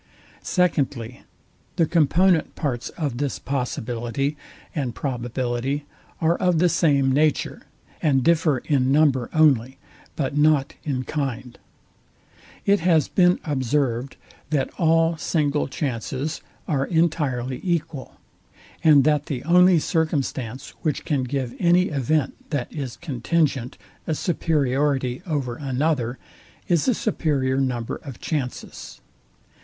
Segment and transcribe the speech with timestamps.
[0.41, 1.21] Secondly,
[1.75, 4.35] The component parts of this possibility
[4.73, 5.85] and probability
[6.19, 7.67] are of the same nature,
[8.01, 9.77] and differ in number only,
[10.15, 11.59] but not in kind.
[12.65, 14.17] It has been observed,
[14.49, 18.17] that all single chances are entirely equal,
[18.83, 23.77] and that the only circumstance, which can give any event, that is contingent,
[24.07, 26.17] a superiority over another
[26.67, 28.99] is a superior number of chances.